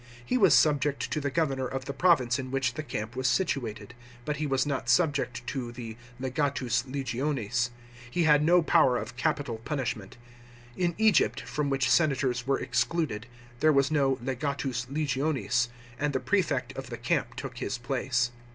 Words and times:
He 0.25 0.35
was 0.35 0.55
subject 0.55 1.11
to 1.11 1.21
the 1.21 1.29
governor 1.29 1.67
of 1.67 1.85
the 1.85 1.93
province 1.93 2.39
in 2.39 2.49
which 2.49 2.73
the 2.73 2.81
camp 2.81 3.15
was 3.15 3.27
situated; 3.27 3.93
but 4.25 4.37
he 4.37 4.47
was 4.47 4.65
not 4.65 4.89
subject 4.89 5.45
to 5.45 5.71
the 5.71 5.95
legatus 6.19 6.85
legionis. 6.87 7.69
He 8.09 8.23
had 8.23 8.41
no 8.43 8.63
power 8.63 8.97
of 8.97 9.15
capital 9.15 9.59
punishment. 9.59 10.17
In 10.75 10.95
Egypt, 10.97 11.41
from 11.41 11.69
which 11.69 11.87
senators 11.87 12.47
were 12.47 12.57
excluded, 12.59 13.27
there 13.59 13.71
was 13.71 13.91
no 13.91 14.17
legatus 14.23 14.87
legionis, 14.89 15.67
and 15.99 16.13
the 16.13 16.19
prefect 16.19 16.75
of 16.75 16.89
the 16.89 16.97
camp 16.97 17.39
look 17.43 17.59
his 17.59 17.77
place. 17.77 18.31